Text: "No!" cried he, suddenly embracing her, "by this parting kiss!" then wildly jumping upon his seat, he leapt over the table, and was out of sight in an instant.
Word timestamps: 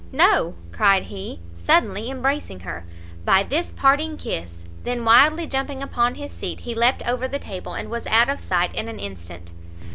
"No!" 0.11 0.55
cried 0.71 1.03
he, 1.03 1.41
suddenly 1.55 2.09
embracing 2.09 2.61
her, 2.61 2.85
"by 3.23 3.43
this 3.43 3.71
parting 3.71 4.17
kiss!" 4.17 4.63
then 4.83 5.05
wildly 5.05 5.45
jumping 5.45 5.83
upon 5.83 6.15
his 6.15 6.31
seat, 6.31 6.61
he 6.61 6.73
leapt 6.73 7.05
over 7.07 7.27
the 7.27 7.37
table, 7.37 7.75
and 7.75 7.87
was 7.87 8.07
out 8.07 8.27
of 8.27 8.39
sight 8.39 8.73
in 8.73 8.87
an 8.87 8.97
instant. 8.97 9.51